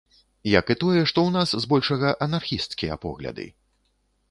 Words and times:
Як 0.59 0.71
і 0.73 0.75
тое, 0.83 1.01
што 1.11 1.19
ў 1.25 1.29
нас 1.35 1.53
збольшага 1.67 2.15
анархісцкія 2.29 2.95
погляды. 3.07 3.49